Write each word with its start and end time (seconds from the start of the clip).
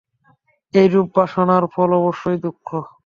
এইরূপ 0.73 1.07
বাসনার 1.15 1.63
ফল 1.73 1.89
অবশ্যই 1.99 2.37
দুঃখ। 2.43 2.67